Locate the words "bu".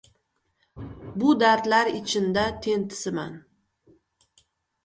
1.15-1.39